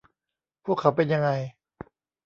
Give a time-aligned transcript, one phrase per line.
[0.65, 1.29] พวกเขาเป็นยังไง